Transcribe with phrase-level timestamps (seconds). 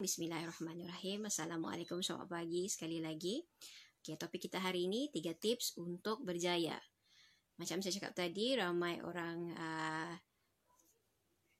[0.00, 1.28] Bismillahirrahmanirrahim.
[1.28, 3.44] Assalamualaikum selamat pagi sekali lagi.
[4.00, 6.80] Okay, topik kita hari ini tiga tips untuk berjaya.
[7.60, 10.16] Macam saya cakap tadi, ramai orang uh,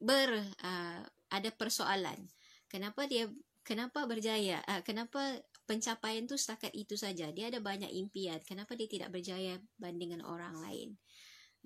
[0.01, 2.17] ber uh, ada persoalan.
[2.65, 3.29] Kenapa dia
[3.61, 4.65] kenapa berjaya?
[4.65, 7.29] Uh, kenapa pencapaian tu setakat itu saja?
[7.37, 8.41] Dia ada banyak impian.
[8.49, 10.97] Kenapa dia tidak berjaya bandingkan orang lain?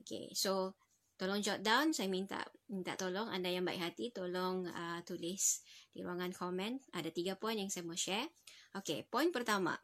[0.02, 0.74] Okay, so
[1.14, 5.62] tolong jot down saya minta minta tolong anda yang baik hati tolong uh, tulis
[5.94, 6.80] di ruangan komen.
[6.94, 8.26] Ada tiga poin yang saya mau share.
[8.74, 9.78] Okey poin pertama.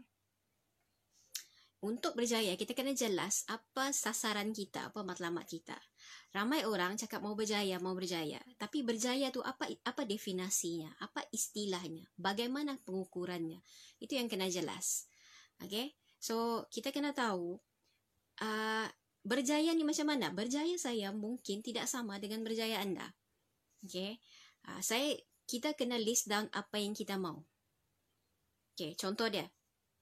[1.80, 5.80] Untuk berjaya kita kena jelas apa sasaran kita apa matlamat kita.
[6.28, 8.36] Ramai orang cakap mau berjaya mau berjaya.
[8.60, 12.04] Tapi berjaya tu apa apa definisinya apa istilahnya?
[12.20, 13.64] Bagaimana pengukurannya?
[13.96, 15.08] Itu yang kena jelas.
[15.64, 15.96] Okey?
[16.20, 17.56] So kita kena tahu
[18.44, 18.86] uh,
[19.24, 20.32] berjaya ni macam mana?
[20.32, 23.12] Berjaya saya mungkin tidak sama dengan berjaya anda.
[23.84, 24.20] Okay.
[24.68, 25.16] Uh, saya,
[25.48, 27.42] kita kena list down apa yang kita mau.
[28.76, 29.48] Okay, contoh dia.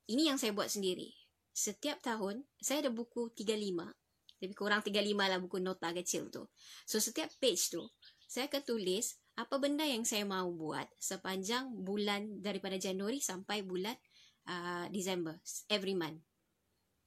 [0.08, 1.10] Ini yang saya buat sendiri.
[1.50, 3.58] Setiap tahun, saya ada buku 35.
[4.38, 6.46] Lebih kurang 35 lah buku nota kecil tu.
[6.86, 7.82] So, setiap page tu,
[8.30, 13.94] saya akan tulis apa benda yang saya mau buat sepanjang bulan daripada Januari sampai bulan
[14.46, 15.42] uh, Disember.
[15.66, 16.22] Every month.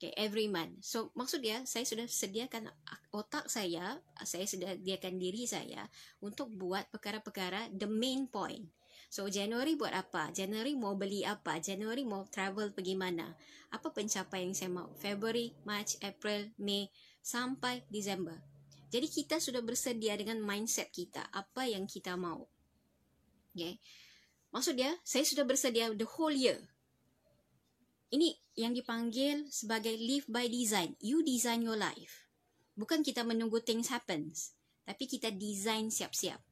[0.01, 0.81] Okay, every month.
[0.81, 2.73] So, maksud dia, saya sudah sediakan
[3.13, 5.85] otak saya, saya sudah sediakan diri saya
[6.25, 8.65] untuk buat perkara-perkara the main point.
[9.13, 10.33] So, Januari buat apa?
[10.33, 11.61] Januari mau beli apa?
[11.61, 13.29] Januari mau travel pergi mana?
[13.69, 14.89] Apa pencapaian yang saya mau?
[14.97, 16.89] February, March, April, May,
[17.21, 18.41] sampai December.
[18.89, 21.29] Jadi, kita sudah bersedia dengan mindset kita.
[21.29, 22.49] Apa yang kita mau.
[23.53, 23.77] Okay.
[24.49, 26.70] Maksud dia, saya sudah bersedia the whole year.
[28.11, 28.27] Ini
[28.59, 30.99] yang dipanggil sebagai live by design.
[30.99, 32.27] You design your life.
[32.75, 34.51] Bukan kita menunggu things happens.
[34.83, 36.43] Tapi kita design siap-siap.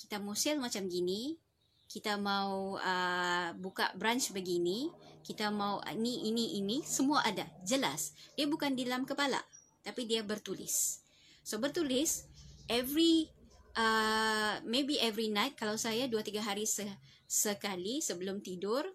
[0.00, 1.36] Kita mau sale macam gini.
[1.84, 4.88] Kita mau uh, buka branch begini.
[5.20, 6.80] Kita mau ini, ini, ini.
[6.80, 7.44] Semua ada.
[7.68, 8.16] Jelas.
[8.32, 9.44] Dia bukan di dalam kepala.
[9.84, 11.04] Tapi dia bertulis.
[11.44, 12.24] So bertulis.
[12.64, 13.28] Every,
[13.76, 15.52] uh, maybe every night.
[15.52, 16.96] Kalau saya 2-3 hari se-
[17.28, 18.88] sekali sebelum tidur.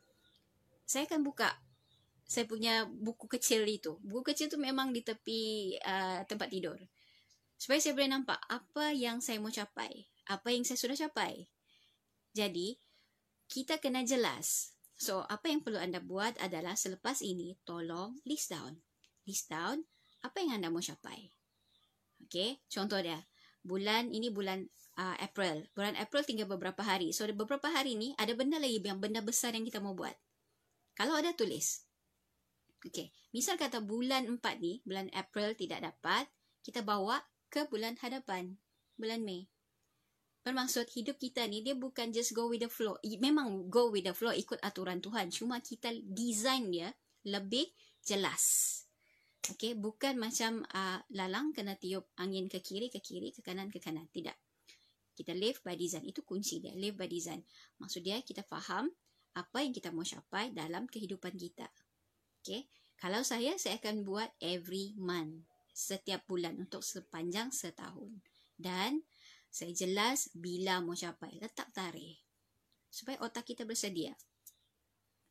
[0.89, 1.68] Saya akan buka
[2.29, 3.97] saya punya buku kecil itu.
[4.05, 6.77] Buku kecil tu memang di tepi uh, tempat tidur.
[7.57, 10.05] Supaya saya boleh nampak apa yang saya mau capai.
[10.29, 11.49] Apa yang saya sudah capai.
[12.37, 12.77] Jadi,
[13.49, 14.77] kita kena jelas.
[14.93, 18.77] So, apa yang perlu anda buat adalah selepas ini, tolong list down.
[19.25, 19.81] List down
[20.21, 21.33] apa yang anda mau capai.
[22.29, 23.25] Okay, contoh dia.
[23.65, 24.69] Bulan ini bulan
[25.01, 25.65] uh, April.
[25.73, 27.09] Bulan April tinggal beberapa hari.
[27.09, 30.13] So, beberapa hari ni ada benda lagi yang benda besar yang kita mau buat.
[30.93, 31.88] Kalau ada tulis,
[32.79, 36.31] Okey, misal kata bulan 4 ni, bulan April tidak dapat,
[36.63, 37.19] kita bawa
[37.51, 38.55] ke bulan hadapan,
[38.95, 39.51] bulan Mei.
[40.39, 42.95] Bermaksud hidup kita ni dia bukan just go with the flow.
[43.03, 45.27] Memang go with the flow ikut aturan Tuhan.
[45.29, 46.89] Cuma kita design dia
[47.27, 47.67] lebih
[47.99, 48.75] jelas.
[49.49, 53.83] Okey, bukan macam uh, lalang kena tiup angin ke kiri, ke kiri, ke kanan, ke
[53.83, 54.07] kanan.
[54.07, 54.35] Tidak.
[55.11, 56.07] Kita live by design.
[56.07, 56.71] Itu kunci dia.
[56.71, 57.43] Live by design.
[57.81, 58.87] Maksud dia kita faham
[59.35, 61.67] apa yang kita mau capai dalam kehidupan kita.
[62.49, 62.65] Okay.
[62.97, 65.45] Kalau saya, saya akan buat every month.
[65.69, 68.09] Setiap bulan untuk sepanjang setahun.
[68.57, 69.05] Dan
[69.53, 71.37] saya jelas bila mau capai.
[71.37, 72.17] Letak tarikh.
[72.89, 74.17] Supaya otak kita bersedia.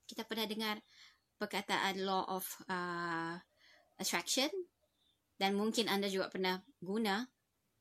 [0.07, 0.79] Kita pernah dengar
[1.43, 3.35] perkataan law of uh,
[3.99, 4.55] attraction.
[5.35, 7.27] Dan mungkin anda juga pernah guna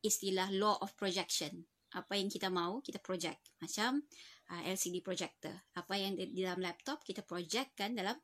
[0.02, 1.62] istilah law of projection.
[1.94, 3.54] Apa yang kita mau, kita project.
[3.62, 4.02] Macam
[4.50, 5.54] uh, LCD projector.
[5.78, 8.18] Apa yang di dalam laptop, kita projectkan dalam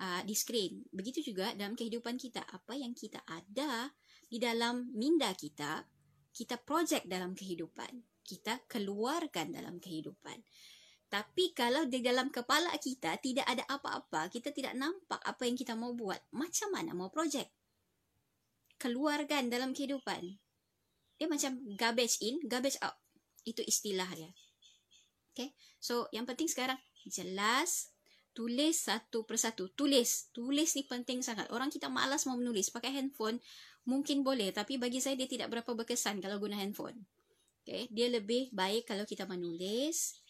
[0.00, 0.84] uh, di screen.
[0.90, 2.44] Begitu juga dalam kehidupan kita.
[2.48, 3.92] Apa yang kita ada
[4.28, 5.84] di dalam minda kita,
[6.32, 8.22] kita project dalam kehidupan.
[8.22, 10.44] Kita keluarkan dalam kehidupan.
[11.08, 15.72] Tapi kalau di dalam kepala kita tidak ada apa-apa, kita tidak nampak apa yang kita
[15.72, 17.48] mau buat, macam mana mau project?
[18.76, 20.36] Keluarkan dalam kehidupan.
[21.16, 23.00] Dia macam garbage in, garbage out.
[23.42, 24.30] Itu istilah dia.
[25.32, 25.56] Okay.
[25.80, 26.76] So, yang penting sekarang,
[27.08, 27.94] jelas,
[28.38, 29.66] tulis satu persatu.
[29.74, 30.30] Tulis.
[30.30, 31.50] Tulis ni penting sangat.
[31.50, 32.70] Orang kita malas mau menulis.
[32.70, 33.42] Pakai handphone
[33.82, 34.54] mungkin boleh.
[34.54, 37.02] Tapi bagi saya dia tidak berapa berkesan kalau guna handphone.
[37.66, 37.90] Okay.
[37.90, 40.22] Dia lebih baik kalau kita menulis.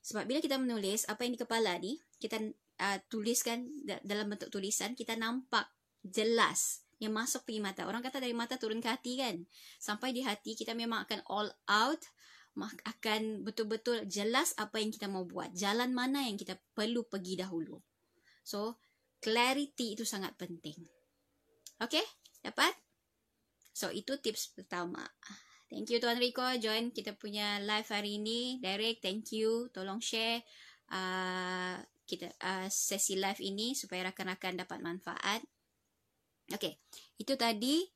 [0.00, 2.00] Sebab bila kita menulis apa yang di kepala ni.
[2.16, 2.40] Kita
[2.80, 4.96] uh, tuliskan dalam bentuk tulisan.
[4.96, 5.68] Kita nampak
[6.00, 7.84] jelas yang masuk pergi mata.
[7.84, 9.44] Orang kata dari mata turun ke hati kan.
[9.76, 12.00] Sampai di hati kita memang akan all out
[12.60, 15.52] akan betul-betul jelas apa yang kita mau buat.
[15.56, 17.80] Jalan mana yang kita perlu pergi dahulu.
[18.44, 18.76] So,
[19.22, 20.76] clarity itu sangat penting.
[21.80, 22.04] Okay?
[22.44, 22.74] Dapat?
[23.72, 25.00] So, itu tips pertama.
[25.72, 28.60] Thank you Tuan Rico join kita punya live hari ini.
[28.60, 29.72] Derek, thank you.
[29.72, 30.44] Tolong share
[30.92, 35.40] uh, kita uh, sesi live ini supaya rakan-rakan dapat manfaat.
[36.52, 36.76] Okey,
[37.16, 37.88] itu tadi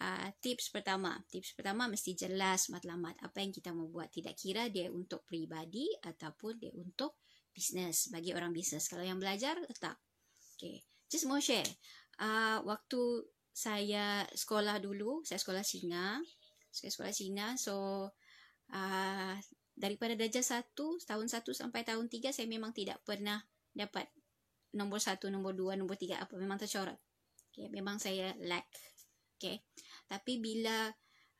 [0.00, 1.20] uh, tips pertama.
[1.30, 4.10] Tips pertama mesti jelas matlamat apa yang kita mau buat.
[4.10, 7.20] Tidak kira dia untuk peribadi ataupun dia untuk
[7.54, 8.90] bisnes bagi orang bisnes.
[8.90, 10.00] Kalau yang belajar tetap.
[10.58, 11.66] Okey, just mau share.
[12.18, 16.18] Uh, waktu saya sekolah dulu, saya sekolah Cina.
[16.74, 18.10] Saya sekolah Cina, so
[18.74, 19.34] uh,
[19.78, 23.38] daripada darjah satu, tahun satu sampai tahun tiga, saya memang tidak pernah
[23.70, 24.10] dapat
[24.74, 26.98] nombor satu, nombor dua, nombor tiga apa memang tercorot.
[27.54, 28.66] Okay, memang saya lack.
[29.36, 29.62] Okay.
[30.06, 30.92] Tapi bila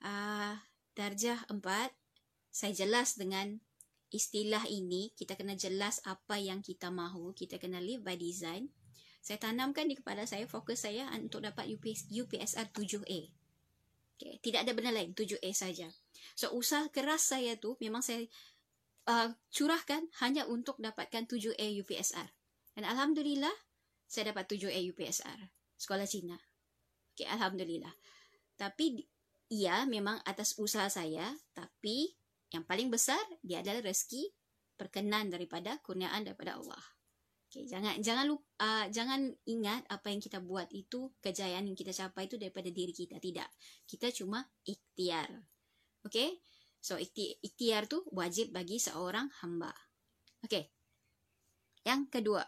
[0.02, 0.54] uh,
[0.94, 1.92] darjah empat,
[2.54, 3.58] saya jelas dengan
[4.14, 8.70] istilah ini, kita kena jelas apa yang kita mahu, kita kena live by design.
[9.24, 13.20] Saya tanamkan di kepala saya, fokus saya untuk dapat UPS, UPSR 7A.
[14.14, 14.34] Okay.
[14.38, 15.90] Tidak ada benda lain, 7A saja.
[16.38, 18.22] So, usaha keras saya tu memang saya
[19.10, 22.28] uh, curahkan hanya untuk dapatkan 7A UPSR.
[22.78, 23.54] Dan Alhamdulillah,
[24.06, 25.50] saya dapat 7A UPSR
[25.84, 26.38] sekolah Cina.
[27.14, 27.94] Okay, Alhamdulillah.
[28.58, 29.06] Tapi,
[29.54, 31.30] ia memang atas usaha saya.
[31.54, 32.10] Tapi,
[32.50, 34.34] yang paling besar, dia adalah rezeki
[34.74, 36.82] perkenan daripada kurniaan daripada Allah.
[37.54, 41.94] Okay, jangan jangan lupa, uh, jangan ingat apa yang kita buat itu kejayaan yang kita
[41.94, 43.46] capai itu daripada diri kita tidak.
[43.86, 45.30] Kita cuma ikhtiar.
[46.02, 46.42] Okay,
[46.82, 49.70] so ikhtiar tu wajib bagi seorang hamba.
[50.42, 50.74] Okay,
[51.86, 52.42] yang kedua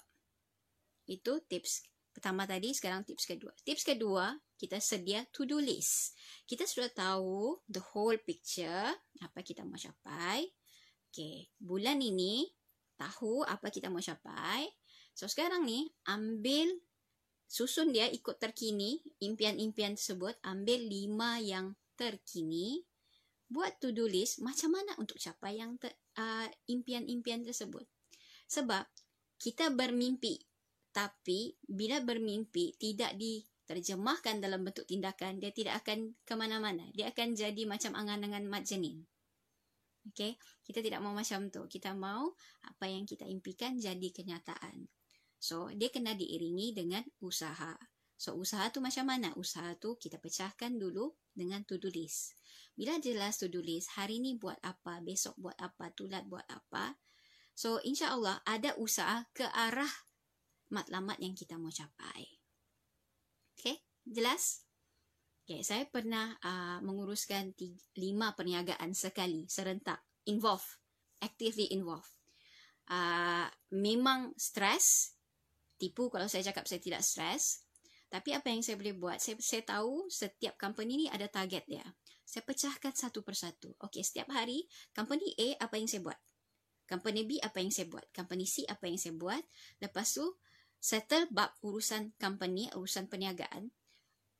[1.07, 1.87] itu tips
[2.17, 3.53] pertama tadi, sekarang tips kedua.
[3.61, 6.17] Tips kedua, kita sedia to-do list.
[6.49, 8.89] Kita sudah tahu the whole picture,
[9.21, 10.49] apa kita mau capai.
[11.13, 12.49] Okay, bulan ini
[12.97, 14.65] tahu apa kita mau capai.
[15.13, 16.73] So, sekarang ni, ambil,
[17.45, 22.85] susun dia ikut terkini, impian-impian tersebut, ambil lima yang terkini,
[23.49, 27.85] buat to-do list macam mana untuk capai yang ter, uh, impian-impian tersebut.
[28.49, 28.85] Sebab,
[29.37, 30.41] kita bermimpi,
[30.97, 36.89] tapi bila bermimpi tidak diterjemahkan dalam bentuk tindakan, dia tidak akan ke mana-mana.
[36.97, 39.05] Dia akan jadi macam angan-angan mat jenin.
[40.09, 40.41] Okay?
[40.65, 41.69] Kita tidak mau macam tu.
[41.69, 42.33] Kita mau
[42.65, 44.89] apa yang kita impikan jadi kenyataan.
[45.37, 47.77] So, dia kena diiringi dengan usaha.
[48.17, 49.37] So, usaha tu macam mana?
[49.37, 52.41] Usaha tu kita pecahkan dulu dengan to-do list.
[52.73, 56.97] Bila jelas to-do list, hari ni buat apa, besok buat apa, tulat buat apa.
[57.53, 59.93] So, insya Allah ada usaha ke arah
[60.71, 62.27] matlamat yang kita mau capai.
[63.57, 64.67] Okay, jelas?
[65.47, 70.67] Okay, saya pernah uh, menguruskan tiga, lima perniagaan sekali, serentak, involve,
[71.23, 72.07] actively involve.
[72.91, 75.15] Uh, memang stres,
[75.79, 77.63] tipu kalau saya cakap saya tidak stres.
[78.07, 81.87] Tapi apa yang saya boleh buat, saya, saya tahu setiap company ni ada target dia.
[82.27, 83.75] Saya pecahkan satu persatu.
[83.83, 86.19] Okay, setiap hari, company A apa yang saya buat?
[86.87, 88.07] Company B apa yang saya buat?
[88.15, 89.43] Company C apa yang saya buat?
[89.83, 90.27] Lepas tu,
[90.87, 93.75] settle bab urusan company, urusan perniagaan.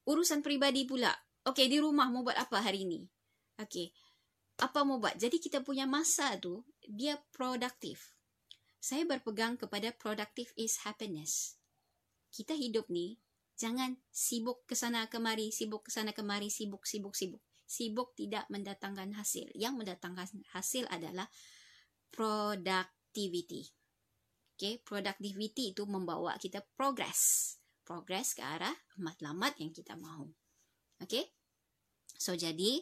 [0.07, 1.11] Urusan peribadi pula.
[1.43, 3.03] Okey, di rumah mau buat apa hari ini?
[3.59, 3.91] Okey.
[4.63, 5.19] Apa mau buat?
[5.19, 8.15] Jadi kita punya masa tu dia produktif.
[8.79, 11.59] Saya berpegang kepada productive is happiness.
[12.31, 13.19] Kita hidup ni
[13.59, 17.43] jangan sibuk ke sana kemari, sibuk ke sana kemari, sibuk sibuk sibuk.
[17.67, 19.51] Sibuk tidak mendatangkan hasil.
[19.59, 21.27] Yang mendatangkan hasil adalah
[22.15, 23.76] productivity.
[24.57, 27.53] Okay, productivity itu membawa kita progress.
[27.85, 30.33] Progress ke arah matlamat yang kita mahu.
[30.97, 31.29] Okay.
[32.17, 32.81] So, jadi,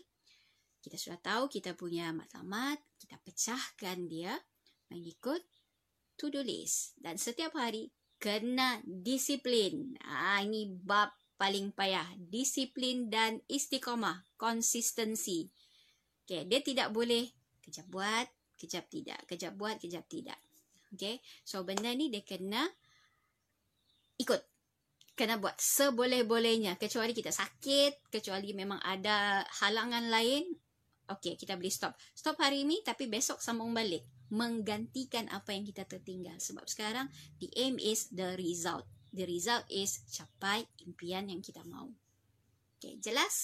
[0.79, 2.79] kita sudah tahu kita punya matlamat.
[2.95, 4.39] Kita pecahkan dia
[4.95, 5.43] mengikut
[6.15, 6.95] to-do list.
[6.95, 7.91] Dan setiap hari,
[8.23, 9.99] kena disiplin.
[10.07, 12.07] Ah, ini bab paling payah.
[12.21, 14.29] Disiplin dan istiqomah.
[14.39, 15.51] Consistency.
[16.23, 19.19] Okay, dia tidak boleh kejap buat, kejap tidak.
[19.25, 20.39] Kejap buat, kejap tidak.
[20.95, 21.19] Okay.
[21.43, 22.65] So benda ni dia kena
[24.19, 24.41] ikut.
[25.15, 26.75] Kena buat seboleh-bolehnya.
[26.75, 28.11] Kecuali kita sakit.
[28.11, 30.51] Kecuali memang ada halangan lain.
[31.05, 31.95] Okay kita boleh stop.
[32.17, 34.03] Stop hari ini tapi besok sambung balik.
[34.35, 36.41] Menggantikan apa yang kita tertinggal.
[36.41, 37.07] Sebab sekarang
[37.39, 38.89] the aim is the result.
[39.15, 41.95] The result is capai impian yang kita mahu.
[42.83, 43.37] Okay jelas?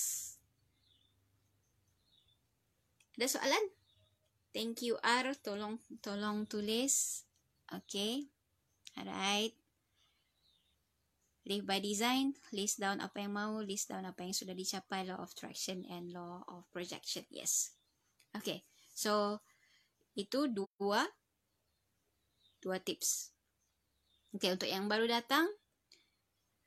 [3.20, 3.64] Ada soalan?
[4.50, 5.30] Thank you R.
[5.38, 7.22] Tolong tolong tulis.
[7.70, 8.26] Okay.
[8.98, 9.54] Alright.
[11.46, 12.34] Live by design.
[12.50, 13.62] List down apa yang mau.
[13.62, 15.06] List down apa yang sudah dicapai.
[15.06, 17.24] Law of traction and law of projection.
[17.30, 17.78] Yes.
[18.34, 18.66] Okay.
[18.90, 19.40] So,
[20.18, 21.06] itu dua
[22.60, 23.32] dua tips.
[24.36, 25.48] Okay, untuk yang baru datang.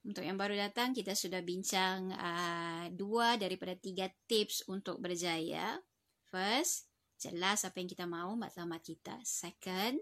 [0.03, 5.79] Untuk yang baru datang, kita sudah bincang uh, dua daripada tiga tips untuk berjaya.
[6.27, 9.15] First, jelas apa yang kita mahu, matlamat kita.
[9.23, 9.95] Second,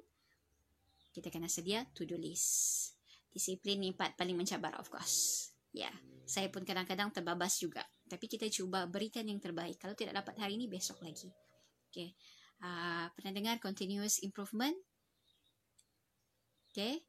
[1.11, 2.91] kita kena sedia to-do list.
[3.31, 5.51] Disiplin ni part paling mencabar of course.
[5.71, 5.95] Ya, yeah.
[6.27, 7.83] saya pun kadang-kadang terbabas juga.
[8.11, 9.79] Tapi kita cuba berikan yang terbaik.
[9.79, 11.31] Kalau tidak dapat hari ini, besok lagi.
[11.87, 12.11] Okay.
[12.59, 14.75] Uh, pernah dengar continuous improvement?
[16.71, 17.07] Okay.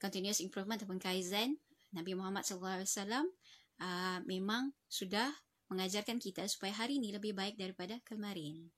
[0.00, 1.60] Continuous improvement ataupun Kaizen.
[1.92, 5.28] Nabi Muhammad SAW uh, memang sudah
[5.68, 8.72] mengajarkan kita supaya hari ini lebih baik daripada kemarin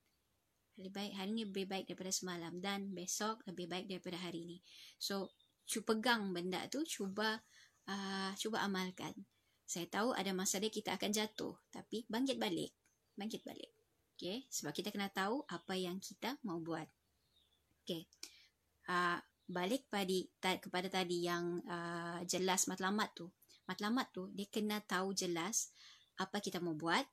[0.74, 4.58] lebih baik hari ni lebih baik daripada semalam dan besok lebih baik daripada hari ini.
[4.98, 5.30] So,
[5.64, 7.40] cuba pegang benda tu, cuba
[7.86, 9.14] uh, cuba amalkan.
[9.64, 12.74] Saya tahu ada masa dia kita akan jatuh, tapi bangkit balik.
[13.16, 13.72] Bangkit balik.
[14.14, 16.86] Okay, sebab kita kena tahu apa yang kita mau buat.
[17.82, 18.06] Okay,
[18.86, 23.32] uh, balik padi, ta, kepada tadi yang uh, jelas matlamat tu.
[23.64, 25.72] Matlamat tu, dia kena tahu jelas
[26.20, 27.04] apa kita mau buat.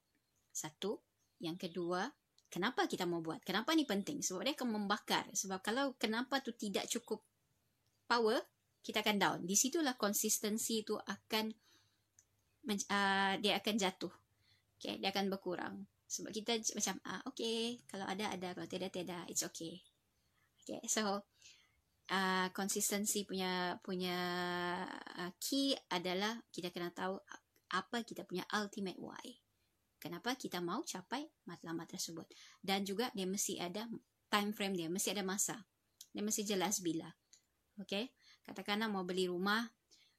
[0.52, 1.00] Satu.
[1.42, 2.06] Yang kedua,
[2.52, 3.40] kenapa kita mau buat?
[3.48, 4.20] Kenapa ni penting?
[4.20, 5.26] Sebab dia akan membakar.
[5.32, 7.24] Sebab kalau kenapa tu tidak cukup
[8.06, 8.44] power,
[8.84, 9.40] kita akan down.
[9.48, 11.46] Di situlah konsistensi tu akan
[12.68, 14.14] uh, dia akan jatuh.
[14.76, 15.88] Okay, dia akan berkurang.
[16.12, 18.52] Sebab kita macam, ah, okay, kalau ada, ada.
[18.52, 19.24] Kalau tidak, tidak.
[19.32, 19.80] It's okay.
[20.62, 21.24] Okay, so,
[22.12, 24.18] uh, konsistensi punya punya
[25.24, 27.16] uh, key adalah kita kena tahu
[27.72, 29.24] apa kita punya ultimate why
[30.02, 32.26] kenapa kita mau capai matlamat tersebut.
[32.58, 33.86] Dan juga dia mesti ada
[34.34, 35.62] time frame dia mesti ada masa.
[36.10, 37.06] Dia mesti jelas bila.
[37.78, 38.10] Okey?
[38.42, 39.62] Katakanlah mau beli rumah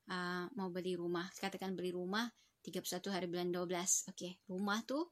[0.07, 1.27] uh, mau beli rumah.
[1.35, 2.31] Katakan beli rumah
[2.62, 5.03] 31 hari bulan 12 okey rumah tu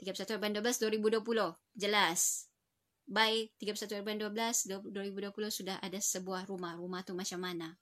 [0.00, 2.48] 31 hari bulan 12 2020 jelas.
[3.04, 6.80] By 31 hari bulan 12 2020 sudah ada sebuah rumah.
[6.80, 7.76] Rumah tu macam mana?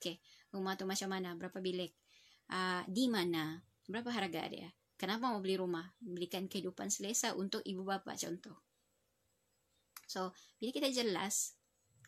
[0.00, 0.16] Okey
[0.56, 1.36] rumah tu macam mana?
[1.36, 1.92] Berapa bilik?
[2.48, 3.60] Uh, di mana?
[3.84, 5.84] Berapa harga dia Kenapa mau beli rumah?
[6.00, 8.56] Belikan kehidupan selesa untuk ibu bapa contoh.
[10.08, 11.52] So, bila kita jelas,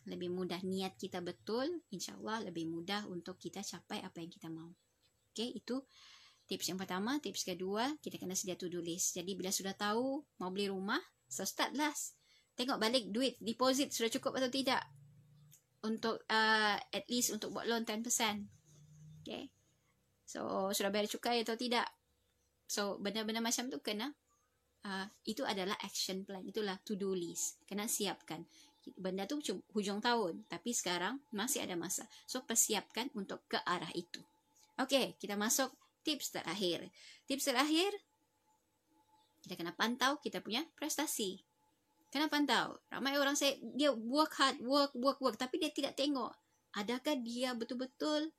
[0.09, 4.49] lebih mudah niat kita betul, insya Allah lebih mudah untuk kita capai apa yang kita
[4.49, 4.73] mau.
[5.29, 5.85] Okay, itu
[6.49, 7.21] tips yang pertama.
[7.21, 9.13] Tips kedua, kita kena sedia to-do list.
[9.13, 12.17] Jadi, bila sudah tahu mau beli rumah, so start last.
[12.57, 14.81] Tengok balik duit, deposit sudah cukup atau tidak.
[15.85, 18.01] Untuk, uh, at least untuk buat loan 10%.
[19.21, 19.53] Okay.
[20.25, 21.85] So, sudah bayar cukai atau tidak.
[22.69, 24.13] So benda-benda macam tu kena
[24.85, 26.45] uh, itu adalah action plan.
[26.45, 27.57] Itulah to do list.
[27.65, 28.45] Kena siapkan.
[28.93, 29.41] Benda tu
[29.73, 32.05] hujung tahun, tapi sekarang masih ada masa.
[32.29, 34.21] So persiapkan untuk ke arah itu.
[34.77, 35.73] Okey, kita masuk
[36.05, 36.87] tips terakhir.
[37.25, 37.91] Tips terakhir
[39.39, 41.41] kita kena pantau kita punya prestasi.
[42.13, 42.77] Kena pantau.
[42.93, 46.31] Ramai orang saya dia work hard, work, work, work tapi dia tidak tengok
[46.77, 48.29] adakah dia betul-betul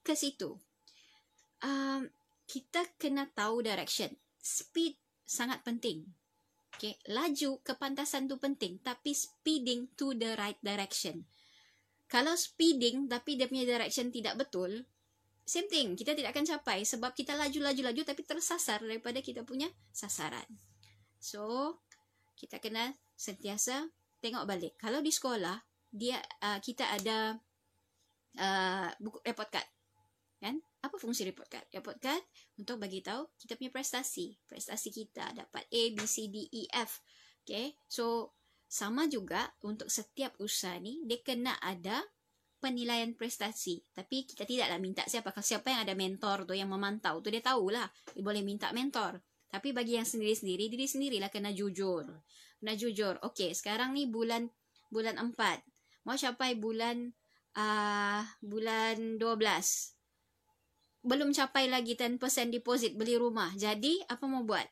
[0.00, 0.56] ke situ.
[1.60, 2.08] Um,
[2.46, 4.14] kita kena tahu direction.
[4.38, 6.06] Speed sangat penting.
[6.76, 11.24] Okay, laju kepantasan tu penting, tapi speeding to the right direction.
[12.06, 14.86] Kalau speeding tapi dia punya direction tidak betul,
[15.46, 20.46] same thing, kita tidak akan capai sebab kita laju-laju-laju tapi tersasar daripada kita punya sasaran.
[21.16, 21.78] So,
[22.36, 23.88] kita kena sentiasa
[24.20, 24.74] tengok balik.
[24.76, 25.56] Kalau di sekolah,
[25.88, 27.38] dia uh, kita ada
[28.36, 29.65] uh, buku report card.
[30.96, 31.68] Apa fungsi report card?
[31.76, 32.24] Report card
[32.56, 34.32] untuk bagi tahu kita punya prestasi.
[34.48, 37.04] Prestasi kita dapat A, B, C, D, E, F.
[37.44, 37.76] Okay.
[37.84, 38.32] So,
[38.64, 42.00] sama juga untuk setiap usaha ni, dia kena ada
[42.64, 43.84] penilaian prestasi.
[43.92, 45.36] Tapi kita tidaklah minta siapa.
[45.36, 47.92] Siapa yang ada mentor tu, yang memantau tu, dia tahulah.
[48.16, 49.20] Dia boleh minta mentor.
[49.52, 52.08] Tapi bagi yang sendiri-sendiri, diri sendirilah kena jujur.
[52.56, 53.20] Kena jujur.
[53.20, 54.48] Okay, sekarang ni bulan
[54.88, 55.28] bulan 4.
[56.08, 57.12] Mau capai bulan
[57.52, 59.95] uh, bulan 12
[61.06, 62.18] belum capai lagi 10%
[62.50, 63.54] deposit beli rumah.
[63.54, 64.66] Jadi, apa mau buat?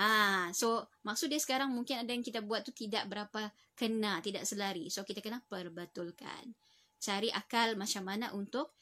[0.00, 4.48] Ah, so maksud dia sekarang mungkin ada yang kita buat tu tidak berapa kena, tidak
[4.48, 4.88] selari.
[4.88, 6.56] So kita kena perbetulkan.
[6.98, 8.72] Cari akal macam mana untuk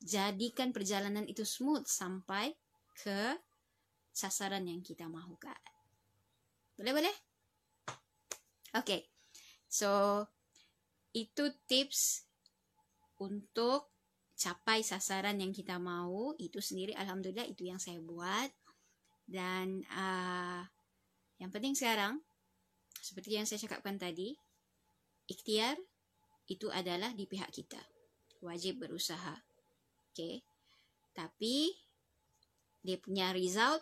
[0.00, 2.56] jadikan perjalanan itu smooth sampai
[2.98, 3.38] ke
[4.10, 5.62] sasaran yang kita mahukan.
[6.74, 7.16] Boleh boleh?
[8.74, 9.06] Okay.
[9.70, 10.22] So
[11.14, 12.26] itu tips
[13.22, 13.93] untuk
[14.34, 18.50] capai sasaran yang kita mau itu sendiri alhamdulillah itu yang saya buat.
[19.24, 20.62] Dan uh,
[21.40, 22.20] yang penting sekarang
[23.00, 24.36] seperti yang saya cakapkan tadi
[25.28, 25.80] ikhtiar
[26.48, 27.80] itu adalah di pihak kita.
[28.44, 29.40] Wajib berusaha.
[30.12, 30.44] Okey?
[31.16, 31.72] Tapi
[32.84, 33.80] dia punya result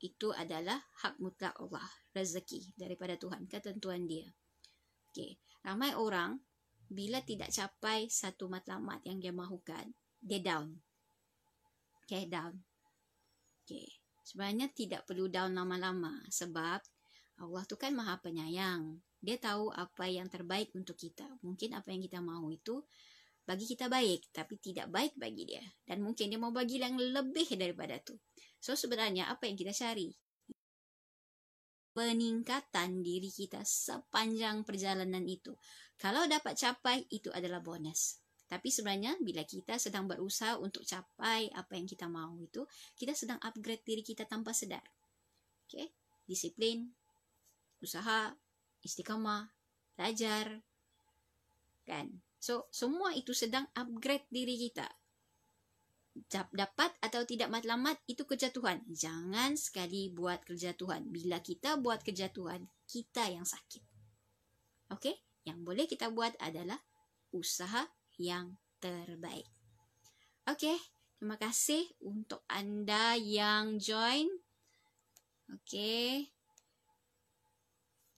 [0.00, 1.84] itu adalah hak mutlak Allah
[2.16, 4.32] rezeki daripada Tuhan ketentuan dia.
[5.12, 5.36] Okey?
[5.60, 6.40] Ramai orang
[6.88, 10.72] bila tidak capai satu matlamat yang dia mahukan, dia down.
[12.04, 12.56] Okay, down.
[13.64, 13.84] Okay.
[14.24, 16.80] Sebenarnya tidak perlu down lama-lama sebab
[17.38, 19.00] Allah tu kan maha penyayang.
[19.20, 21.24] Dia tahu apa yang terbaik untuk kita.
[21.44, 22.84] Mungkin apa yang kita mahu itu
[23.48, 25.64] bagi kita baik, tapi tidak baik bagi dia.
[25.84, 28.16] Dan mungkin dia mau bagi yang lebih daripada itu.
[28.60, 30.12] So sebenarnya apa yang kita cari?
[31.98, 35.50] Peningkatan diri kita sepanjang perjalanan itu.
[35.98, 38.22] Kalau dapat capai, itu adalah bonus.
[38.46, 42.62] Tapi sebenarnya bila kita sedang berusaha untuk capai apa yang kita mahu itu,
[42.94, 44.86] kita sedang upgrade diri kita tanpa sedar.
[45.66, 45.90] Okay?
[46.22, 46.86] Disiplin,
[47.82, 48.30] usaha,
[48.86, 49.50] istiqamah,
[49.98, 50.62] belajar.
[51.82, 52.22] Kan?
[52.38, 54.86] So, semua itu sedang upgrade diri kita.
[56.26, 58.82] Dapat atau tidak matlamat, itu kerja Tuhan.
[58.90, 61.14] Jangan sekali buat kerja Tuhan.
[61.14, 63.84] Bila kita buat kerja Tuhan, kita yang sakit.
[64.90, 65.14] Okey?
[65.46, 66.82] Yang boleh kita buat adalah
[67.30, 67.86] usaha
[68.18, 69.46] yang terbaik.
[70.48, 70.80] Okey,
[71.20, 74.26] terima kasih untuk anda yang join.
[75.48, 76.32] Okey.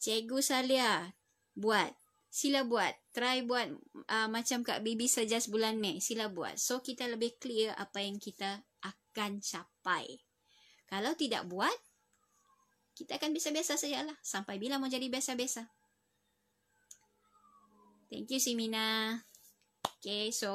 [0.00, 1.12] Cikgu Salia
[1.52, 1.99] buat.
[2.30, 2.94] Sila buat.
[3.10, 3.66] Try buat
[4.06, 5.98] uh, macam Kak Bibi saja sebulan Mei.
[5.98, 6.56] Sila buat.
[6.62, 10.22] So, kita lebih clear apa yang kita akan capai.
[10.86, 11.74] Kalau tidak buat,
[12.94, 14.14] kita akan biasa-biasa sajalah.
[14.22, 15.66] Sampai bila mau jadi biasa-biasa.
[18.10, 19.18] Thank you, Simina.
[19.98, 20.50] Okay, so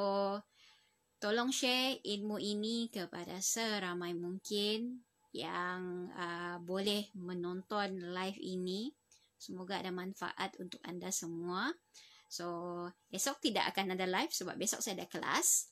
[1.16, 5.00] tolong share ilmu ini kepada seramai mungkin
[5.32, 8.92] yang uh, boleh menonton live ini.
[9.36, 11.70] Semoga ada manfaat untuk anda semua.
[12.26, 12.46] So,
[13.14, 15.70] esok tidak akan ada live sebab besok saya ada kelas.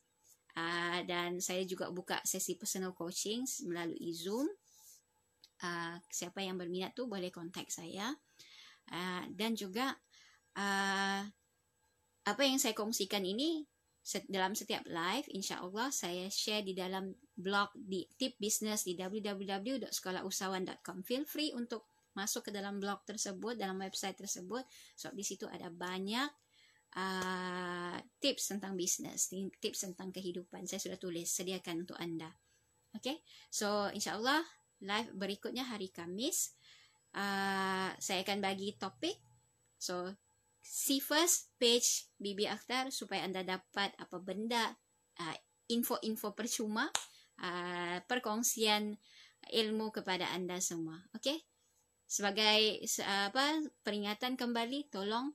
[0.55, 4.47] Uh, dan saya juga buka sesi personal coaching melalui Zoom.
[5.59, 8.15] Uh, siapa yang berminat tu boleh kontak saya.
[8.87, 9.99] Uh, dan juga
[10.55, 11.27] uh,
[12.25, 13.65] apa yang saya kongsikan ini
[14.29, 21.25] dalam setiap live insya-Allah saya share di dalam blog di tip business di www.sekolahusahawaan.com feel
[21.25, 24.63] free untuk masuk ke dalam blog tersebut dalam website tersebut.
[24.99, 26.31] Sebab di situ ada banyak
[26.99, 30.67] uh, tips tentang bisnes tips tentang kehidupan.
[30.67, 32.31] Saya sudah tulis sediakan untuk anda.
[32.97, 33.23] Okay?
[33.51, 34.43] So insya-Allah
[34.83, 36.55] live berikutnya hari Kamis
[37.15, 39.19] uh, saya akan bagi topik.
[39.79, 40.15] So
[40.65, 44.73] see first page Bibi Akhtar supaya anda dapat apa benda
[45.21, 45.37] uh,
[45.69, 46.89] info-info percuma
[47.41, 48.97] uh, perkongsian
[49.53, 51.05] ilmu kepada anda semua.
[51.17, 51.45] Okey?
[52.05, 55.33] Sebagai apa peringatan kembali tolong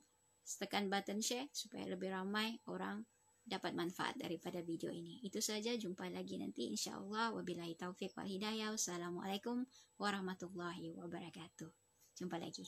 [0.58, 3.06] tekan button share supaya lebih ramai orang
[3.46, 5.18] dapat manfaat daripada video ini.
[5.26, 8.70] Itu saja jumpa lagi nanti insya-Allah wabillahi taufik wal hidayah.
[8.74, 9.66] Wassalamualaikum
[9.98, 11.70] warahmatullahi wabarakatuh.
[12.18, 12.66] Jumpa lagi.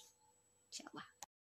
[0.73, 1.12] Insya-Allah.